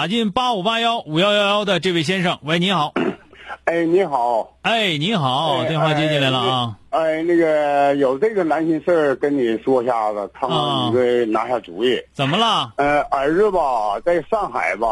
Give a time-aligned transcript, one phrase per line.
[0.00, 2.94] 打进八五八幺五幺幺幺的这位先生，喂，你好。
[3.66, 4.56] 哎，你好。
[4.62, 6.78] 哎，你好，哎电话接进来了啊。
[6.88, 12.00] 哎，那个有这个难心事儿跟你说一下子，看看啊你给拿下主意。
[12.14, 12.72] 怎么了？
[12.76, 14.86] 呃，儿子吧，在上海吧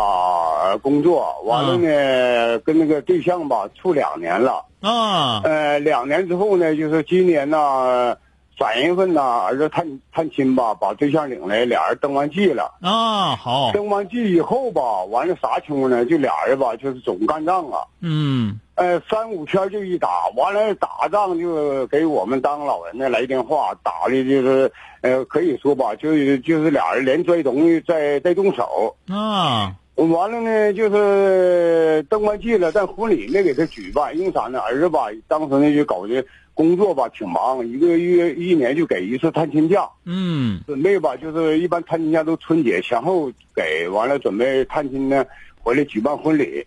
[0.64, 4.66] 呃工作，完了呢，跟那个对象吧处两年了。
[4.82, 8.14] 啊呃，两年之后呢，就是今年呢
[8.58, 12.74] 三月份呢，儿子探探亲吧，把对象领来，俩人登完记了。
[12.82, 16.04] 啊，好，登完记以后吧，完了啥情况呢？
[16.04, 17.80] 就俩人吧，就是总干仗啊。
[18.00, 24.72] 嗯呃，三五天就一打，完了打仗就给我们当老人的来电话，打的就是，
[25.02, 34.60] 呃，可以说吧，就是就是俩人连拽东西再再动手，啊完了呢，就是登完记了，但婚礼没给他举办，因为啥呢？
[34.60, 36.24] 儿子吧，当时呢就搞的
[36.58, 40.60] 工作吧挺忙，一个月一年就给一次探亲假，嗯。
[40.66, 45.24] 准备吧就是一般探亲假都春节前后给，完了准备探亲呢
[45.62, 46.66] 回来举办婚礼，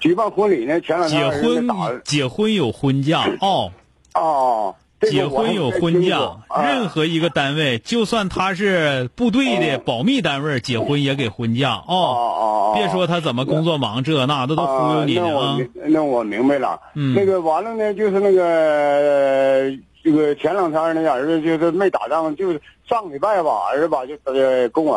[0.00, 1.74] 举办婚礼呢前两天结婚打
[2.04, 3.72] 结婚有婚假哦，
[4.12, 4.76] 啊，这个
[5.10, 6.18] 结婚有婚假，
[6.48, 12.72] 啊任何一个单位，就算他是部队的哦保密单位，结婚也给婚假啊哦。
[12.76, 15.56] 别说他怎么工作忙，这那的都忽悠你呢啊。
[15.56, 16.80] 啊那我明白了。
[16.94, 24.96] 嗯那个完了呢，就是那个呃这个前两天呢，儿子就是没打仗，就是上礼拜吧，儿子吧就呃跟我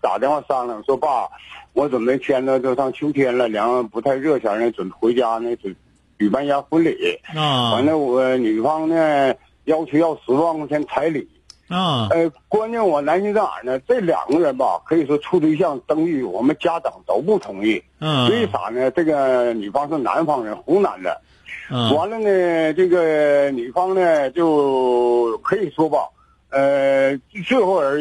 [0.00, 1.28] 打电话商量说爸，
[1.72, 5.74] 我准备天呢都上秋天了，凉不太热前呢，准备回家呢准
[6.18, 7.18] 举办一下婚礼。
[7.34, 11.28] 啊完了我女方呢要求要十万块钱彩礼。
[11.66, 13.78] 啊呃，关键我担心在哪儿呢？
[13.88, 17.82] 这两个人吧，可以说处对象登记，我们家长都不同意。
[18.00, 18.90] 嗯为啥呢？
[18.90, 21.22] 这个女方是南方人，湖南的。
[21.70, 26.10] 嗯完了呢，这个女方呢，就可以说吧，
[26.50, 27.98] 呃，最后而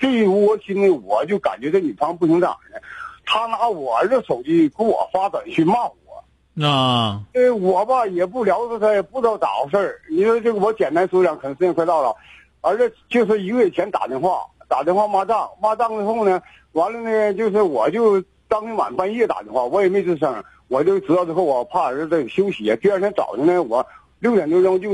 [0.00, 2.80] 最窝心的，我就感觉这女方不行在哪儿呢？
[3.24, 5.94] 她拿我儿子手机给我发短信骂我。
[6.62, 10.00] 啊呃，我吧也不聊着他，也不知道咋回事儿。
[10.08, 12.14] 你说这个，我简单说讲，可能时间快到了。
[12.60, 16.40] 儿子就是一个月前打电话，打电话骂仗，骂仗之后呢，
[16.72, 22.74] 完了呢，就是我就当天晚半夜打电话，我也没吱声，我就知道之后，我怕儿子休息。
[22.80, 23.84] 第二天早上呢，我
[24.20, 24.88] 六点多钟就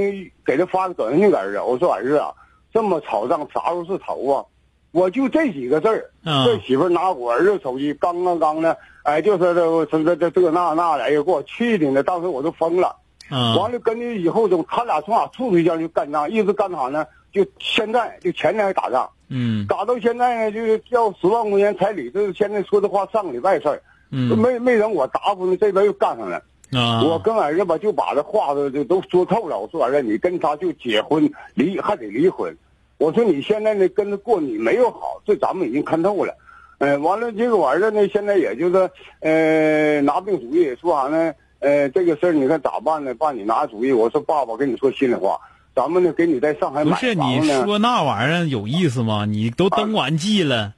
[0.45, 2.33] 给他发个短信给儿子，我说儿子啊，
[2.73, 4.45] 这么吵仗啥时候是头啊？
[4.93, 12.97] 我就这几个字儿，嗯这媳妇儿拿我儿子手机刚刚刚的，哎，就是这这这这这那那的，哎呀，给我气的呢，当时我都疯了。
[13.33, 17.07] 嗯完了，跟着以后就他俩从哪处对象就干仗，一直干啥呢？
[17.33, 23.81] 就现在就前天还打仗，嗯打到现在呢，就是要十万块钱彩礼，这是现在说的话，上个礼拜事儿，
[24.11, 26.43] 嗯没没等我答复呢，这边又干上了。
[26.73, 32.53] 啊我跟儿子吧就把这话都就都说透了，我说儿子，你跟他就结婚离还得离婚，
[33.01, 36.35] 我说你现在呢跟着过你没有好，这咱们已经看透了。
[36.77, 38.91] 呃，完了，这个我儿子呢，现在也就是
[39.21, 41.33] 呃拿不定主意，说啥呢？
[41.61, 43.15] 呃，这个事儿你看咋办呢？
[43.15, 43.91] 爸，你拿主意。
[43.91, 45.41] 我说爸爸，跟你说心里话，
[45.75, 47.41] 咱们呢给你在上海买不是你。
[47.65, 49.25] 说那玩意儿有意思吗？
[49.25, 50.75] 你都登完记了，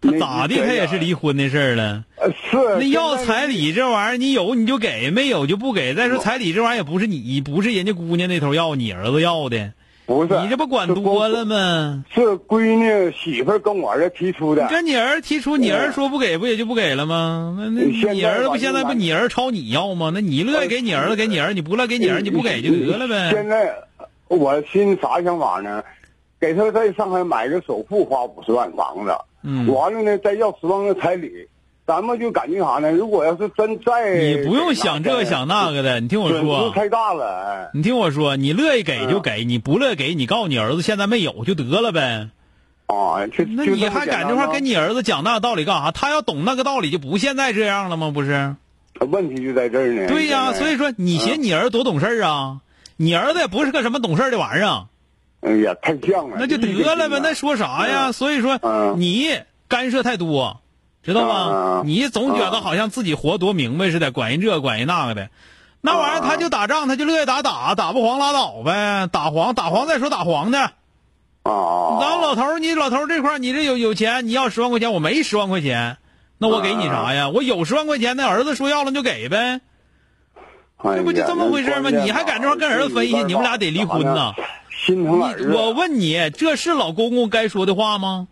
[0.00, 0.56] 他咋的？
[0.56, 2.04] 他也是离婚的事儿了。
[2.16, 5.94] 呃是那要彩礼这玩意儿，你有你就给，没有就不给。
[5.94, 9.72] 再说彩礼这玩意儿也不是你，不是人家姑娘那头要，你儿子要的，
[10.06, 12.04] 不是你这不管多了吗？
[12.12, 14.66] 是闺女媳妇跟我儿子提出的。
[14.68, 17.56] 跟你儿提出，你儿说不给，不也就不给了吗？
[17.58, 20.10] 那那你儿子不现在不你儿朝你要吗？
[20.12, 23.30] 那你乐意给你儿子给你儿，你不乐意给你儿子，你不给就得了呗。
[23.30, 23.72] 现在
[24.28, 25.82] 我心啥想法呢？
[26.40, 29.12] 给他在上海买个首付花五十万房子，
[29.42, 31.30] 嗯，完了呢再要十万个彩礼，
[31.90, 32.92] 咱们就感觉啥呢？
[32.92, 37.24] 如果要是真在你不用想这个想那个的，你听我说，太大了。
[37.26, 42.28] 哎你听我说，你乐意给就给，你不乐意给，你告诉你儿子现在没有就得了呗。
[42.86, 45.90] 啊，就那你还敢这块跟你儿子讲那个道理干啥？
[45.90, 48.12] 他要懂那个道理，就不现在这样了吗？
[48.14, 48.54] 不是？
[49.00, 50.06] 问题就在这儿呢。
[50.06, 52.60] 对呀，所以说你寻你儿子多懂事儿啊？
[52.98, 54.86] 你儿子也不是个什么懂事儿的玩意儿。
[55.40, 56.36] 哎呀，太犟了。
[56.38, 58.12] 那就得了呗，那说啥呀？
[58.12, 58.60] 所以说
[58.96, 60.60] 你干涉太多，
[61.02, 61.82] 知道吗？
[61.84, 65.30] 你总觉得好像自己活多明白似的，管人这管人那个的。
[65.80, 69.06] 那玩意儿他就打仗，他就乐意打打，打不黄拉倒呗。
[69.06, 70.58] 打黄打黄再说打黄的。
[70.58, 70.72] 啊！
[71.44, 75.96] 后老头你老头这块你这有有钱，你要十万块钱，我没十万块钱，
[76.36, 77.30] 那我给你啥呀？
[77.30, 79.62] 我有十万块钱，那儿子说要了就给呗。
[80.82, 81.88] 这不就这么回事吗？
[81.88, 83.16] 你还敢这块跟儿子分析？
[83.24, 84.34] 你们俩得离婚呐！
[85.54, 88.28] 我问你，这是老公公该说的话吗？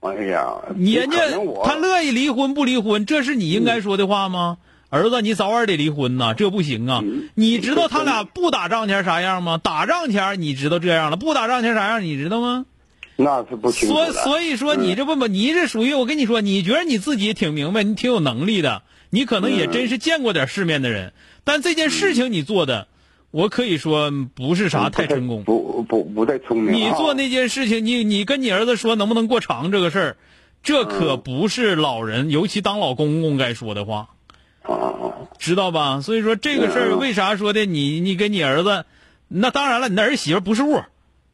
[0.00, 1.18] 哎呀，人家
[1.62, 4.56] 他乐意离婚不离婚，这是你应该说的话吗？
[4.88, 7.02] 儿子，你早晚得离婚呐，这不行啊！
[7.34, 9.60] 你知道他俩不打仗前啥样吗？
[9.62, 12.64] 打仗前你知道这样了，不打仗前啥样你知道吗？
[13.16, 21.12] 那是不清楚所所以说你这不不，你这属于我跟你说，你觉得你自己挺明白，你挺有能力的，你可能也真是见过点世面的人，
[21.44, 22.88] 但这件事情你做的，
[23.30, 26.74] 我可以说不是啥太成功，不不不太聪明。
[26.74, 30.16] 你做那件事情，你你跟你儿子说能不能过长这个事儿，
[30.62, 34.08] 这可不是老人，尤其当老公公该说的话。
[35.38, 36.00] 知道吧？
[36.02, 38.84] 所以说这个事儿为啥说的你你跟你儿子，
[39.26, 40.82] 那当然了，你那儿媳妇不是物，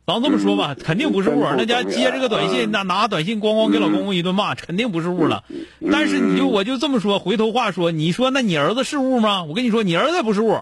[0.07, 1.45] 咱这么说吧，肯定不是物。
[1.57, 5.45] 那家接这个短信，那拿短信咣咣给老公公一顿骂，肯定不是物了。
[5.91, 9.43] 但是你就我就这么说，回头话说，你说那你儿子是物吗？
[9.43, 10.61] 我跟你说，你儿子不是物。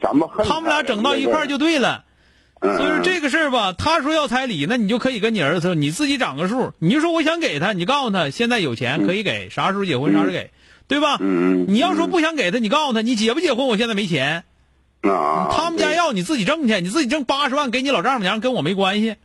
[0.00, 2.04] 咱们他们俩整到一块儿就对了。
[2.60, 10.50] 所以说这个事儿吧，他说要彩礼，那你就可以跟你儿子说，你自己长个数，你就说我想给他，你告诉他现在有钱可以给，啥时候结婚啥时候给。
[10.86, 11.18] 对吧？
[11.20, 13.66] 嗯你要说不想给他，你告诉他，你结不结婚？
[13.68, 14.44] 我现在没钱。
[15.02, 15.48] 啊。
[15.52, 19.16] 他们家要你自己挣去，你自己挣八十万给你老丈母娘，跟我没关系。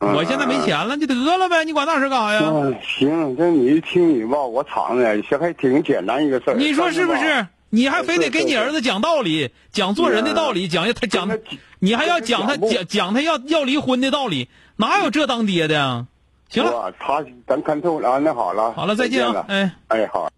[0.00, 2.40] 我现在没钱了，就得了呗，你管那事干啥呀？
[2.82, 6.54] 行，这你一听你吧，我敞着，这还挺简单一个事儿。
[6.54, 7.46] 你说是不是？
[7.74, 11.38] 你还非得给你儿子讲道理，讲做人的道理，讲他讲，
[11.78, 16.06] 你还要讲他讲讲他要要离婚的道理，哪有这当爹的呀？
[16.50, 20.30] 行了，他咱看透了，那好了，好了，再见啊，哎哎好。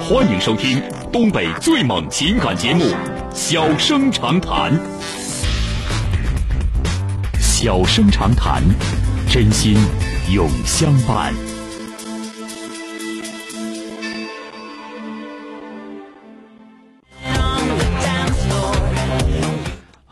[0.00, 0.82] 欢迎收听
[1.12, 2.84] 东北最猛情感节目
[3.32, 4.72] 《小生长谈》。
[7.38, 8.60] 小生长谈，
[9.30, 9.76] 真心
[10.34, 11.32] 永相伴。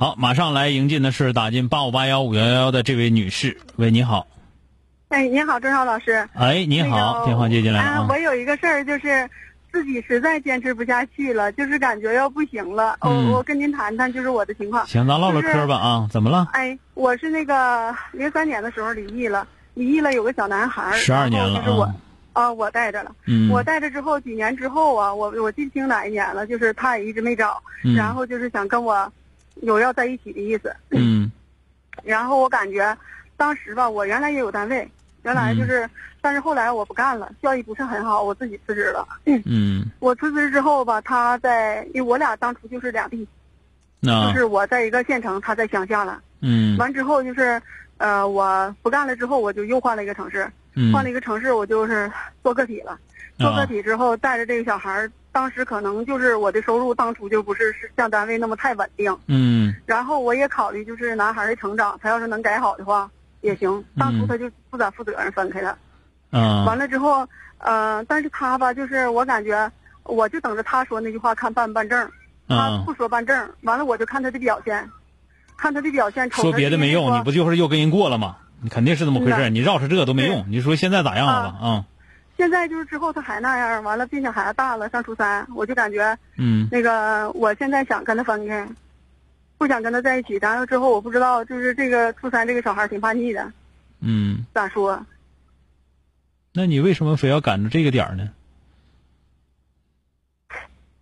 [0.00, 3.58] 好，马上来迎进的是打进八五八幺五幺幺的这位女士。
[3.76, 4.26] 喂，你好。
[5.10, 6.26] 哎，你好，郑少老师。
[6.32, 8.06] 哎，你好，电话接进来啊。
[8.08, 9.28] 我有一个事儿，就是
[9.70, 12.96] 自己实在坚持不下去了，就是感觉要不行了。
[13.02, 14.86] 我我跟您谈谈，就是我的情况。
[14.86, 16.48] 行，咱唠唠嗑吧啊，怎么了？
[16.54, 20.96] 哎，我是那个零三年的时候离异了，离异了有个小男孩。
[20.96, 21.58] 十二年了。
[21.58, 21.94] 就是我，
[22.32, 23.12] 啊，我带着了。
[23.26, 23.50] 嗯。
[23.50, 27.62] 我带着之后几年之后啊，我我记不清哪一年了，就是他也一直没找，
[27.94, 29.12] 然后就是想跟我
[29.62, 30.74] 有要在一起的意思。
[30.90, 31.30] 嗯。
[32.04, 32.96] 然后我感觉，
[33.36, 34.88] 当时吧，我原来也有单位。
[35.22, 35.86] 原来就是，
[36.22, 39.06] 但是后来我不干了，效益不是很好，我自己辞职了。
[39.26, 43.28] 嗯， 我辞职之后吧，他在，因为我俩当初就是两地，
[44.00, 46.22] 就是我在一个县城，他在乡下了。
[46.40, 47.60] 嗯，完之后就是，
[47.98, 50.50] 呃，我不干了之后，我就又换了一个城市，
[50.90, 52.10] 换了一个城市，我就是
[52.42, 52.98] 做个体了。
[53.38, 59.16] 做个体之后，带着这个小孩当时可能就是我的收入当初就不是是像单位那么太稳定。
[59.26, 63.10] 嗯，然后我也考虑就是男孩的成长，他要是能改好的话。
[63.42, 65.78] 也行，当初他就不咋负责任，分开了。
[66.30, 66.62] 嗯。
[66.66, 69.72] 完了之后，呃，但是他吧，就是我感觉，
[70.02, 72.10] 我就等着他说那句话，看办不办证。
[72.46, 74.90] 他不说办证，完了我就看他的表现，
[75.56, 76.30] 看他的表现。
[76.30, 78.36] 说别的没用，你不就是又跟人过了吗？
[78.60, 80.44] 你肯定是这么回事，你绕着这都没用。
[80.50, 81.66] 你说现在咋样了吧？
[81.66, 81.84] 啊。
[82.40, 88.66] 现在就是之后他还那样，完了，并且孩子大了，上初三，我就感觉，嗯，那个我现在想跟他分开。
[89.58, 93.52] 不想跟他在一起，然后之后我不知道，就是这个初三这个小孩挺叛逆的，
[94.00, 95.04] 嗯，咋说？
[96.54, 98.30] 那你为什么非要赶着这个点儿呢？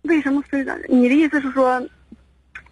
[0.01, 0.77] 为什么非赶？
[0.89, 1.81] 你的意思是说，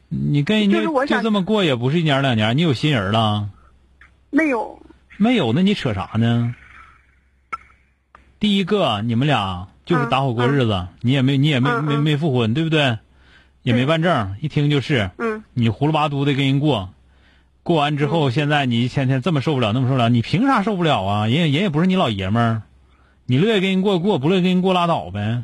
[0.10, 3.50] 你跟人家就这么过也不是一年两年，你有新人了？
[4.30, 4.78] 没有。
[5.16, 6.54] 没有，那你扯啥呢？
[8.40, 13.00] 第一个，你们俩就是搭伙过日子，你也没你也没没没复婚，对不对？
[13.64, 15.12] 也没办证，一听就是。
[15.18, 15.44] 嗯。
[15.54, 16.94] 你胡了八嘟的跟人过，
[17.64, 21.28] 过完之后，现在你一天天这么受不了，那么受不了，你凭啥受不了啊？
[21.28, 22.62] 人人也不是你老爷们儿，
[23.26, 25.44] 你乐意跟人过过，不乐意跟人过拉倒呗。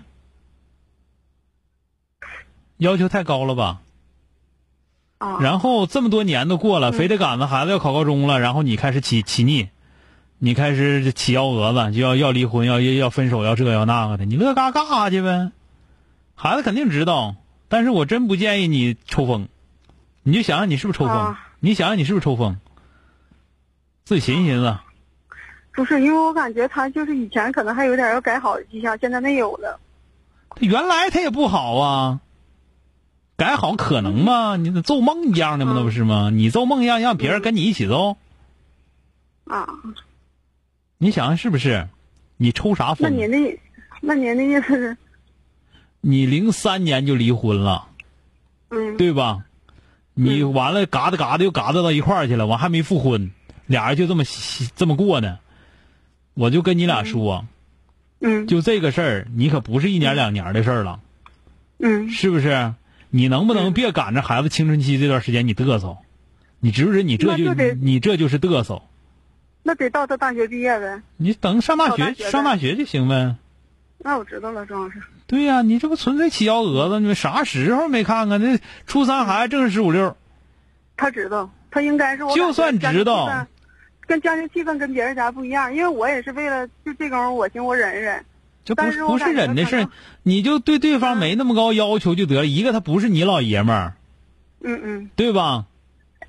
[2.78, 3.82] 要求太高了吧？
[5.18, 5.40] 啊。
[5.42, 9.68] 然后这么多年都过了，嗯非得赶着孩子要考高中了，然后你开始起起腻，
[10.46, 15.54] 你开始起幺蛾子，就要要离婚，要要要分手，要这要那个的，你乐嘎干啥去呗？
[16.36, 17.38] 孩子肯定知道，
[17.70, 19.48] 但是我真不建议你抽风，
[20.22, 21.16] 你就想想你是不是抽风？
[21.16, 22.58] 啊你想想你是不是抽风？
[24.04, 24.78] 自己寻思寻思。
[25.74, 29.80] 不是，因为我感觉他就是以前可能还有点要改好的迹象，现在没有了。
[30.50, 32.20] 他原来他也不好啊，
[33.38, 34.58] 改好可能吗？
[34.58, 35.72] 你那做梦一样的吗？
[35.74, 36.30] 嗯那不是吗？
[36.34, 38.18] 你做梦一样，让别人跟你一起做，
[39.46, 39.70] 啊，
[41.04, 41.86] 你想想是不是？
[42.38, 42.98] 你抽啥风？
[43.02, 43.60] 那您的，
[44.00, 44.98] 那您的意思是，
[46.00, 47.90] 你零三年就离婚了，
[48.70, 49.44] 嗯，对吧？
[50.14, 53.32] 你嗯完了，嘎达嘎达又嘎达到一块儿去了，完还没复婚，
[53.68, 54.24] 俩人就这么
[54.78, 55.40] 这么过呢。
[56.36, 57.46] 我就跟你俩说，
[58.22, 61.02] 嗯就这个事儿，你可不是一年两年的事儿了，
[61.80, 62.74] 嗯是不是？
[63.10, 65.98] 你能不能嗯别赶着孩子青春期这段时间你嘚瑟？
[66.62, 67.04] 你知不知？
[67.04, 68.82] 你这就就你这就是嘚瑟。
[69.64, 71.02] 那得到他大学毕业呗。
[71.18, 73.36] 你等上大学上大学上大学就行呗。
[73.98, 75.02] 那我知道了，张老师。
[75.26, 77.00] 对呀、你这不纯粹起幺蛾子？
[77.00, 78.42] 你们啥时候没看看？
[78.42, 80.16] 那初三孩子正是十五六，
[80.98, 83.48] 他知道，他应该是我就算知道
[84.06, 88.26] 跟家庭气氛跟别人家不一样，因为我也是为了就这功夫，我寻我忍一忍。
[88.66, 89.88] 这不是不是忍的事
[90.24, 92.46] 你就对对方没那么高要求就得了。
[92.46, 93.94] 一个他不是你老爷们儿，
[94.62, 95.66] 嗯嗯对吧？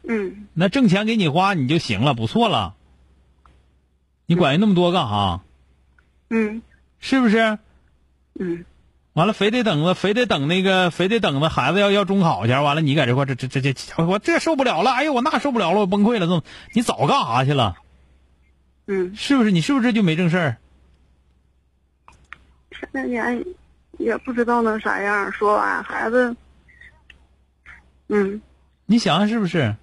[0.03, 2.75] 嗯，那挣钱给你花你就行了，不错了。
[4.27, 5.41] 你管人那么多干啥？
[6.31, 6.63] 嗯
[6.99, 7.59] 是不是？
[8.41, 8.65] 嗯
[9.13, 17.77] 完了，非得等着，非得等那个，非得等着孩子要要中考去，完了你在这块儿这这这这，我这受不了了，哎呦我那受不了了，我崩溃了，这么你早干啥去了？
[18.87, 19.53] 嗯，是不是？
[19.53, 20.57] 你是不是就没正事儿？
[22.91, 23.45] 那年
[23.99, 25.31] 也不知道能啥样。
[25.31, 26.37] 说完孩子，
[28.09, 28.43] 嗯
[28.87, 29.77] 你想想是不是？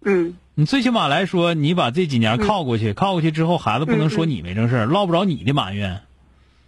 [0.00, 6.00] 嗯你最起码来说，你把这几年靠过去，靠过去之后，孩子不能说你没正事儿，落不着你的埋怨，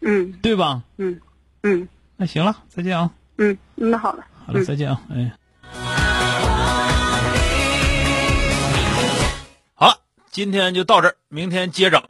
[0.03, 0.83] 嗯对吧？
[0.99, 1.19] 嗯
[1.63, 3.11] 嗯那行了，再见啊！
[3.39, 4.27] 嗯，那好了。
[4.45, 5.01] 好了，嗯再见啊！
[5.11, 5.33] 哎，
[9.75, 9.97] 好了，
[10.31, 12.03] 今天就到这儿，明天接整。